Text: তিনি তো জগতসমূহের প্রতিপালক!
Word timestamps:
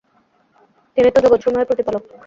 তিনি 0.97 1.09
তো 1.11 1.19
জগতসমূহের 1.25 1.67
প্রতিপালক! 1.69 2.03